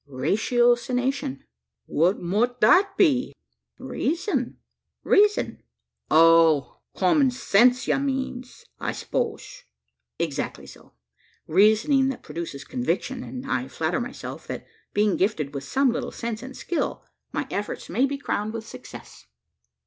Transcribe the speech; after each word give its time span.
"Ratiocination." 0.07 1.43
"What 1.85 2.19
mout 2.19 2.59
that 2.61 2.97
be?" 2.97 3.35
"Reason 3.77 4.57
reason." 5.03 5.61
"Oh! 6.09 6.79
common 6.95 7.29
sense 7.29 7.87
you 7.87 7.99
mean, 7.99 8.43
I 8.79 8.93
s'pose?" 8.93 9.61
"Exactly 10.17 10.65
so 10.65 10.93
reasoning 11.45 12.07
that 12.09 12.23
produces 12.23 12.63
conviction; 12.63 13.23
and, 13.23 13.45
I 13.45 13.67
flatter 13.67 13.99
myself, 14.01 14.47
that, 14.47 14.65
being 14.91 15.17
gifted 15.17 15.53
with 15.53 15.65
some 15.65 15.91
little 15.91 16.09
sense 16.11 16.41
and 16.41 16.57
skill, 16.57 17.03
my 17.31 17.45
efforts 17.51 17.87
may 17.87 18.07
be 18.07 18.17
crowned 18.17 18.53
with 18.53 18.67
success." 18.67 19.27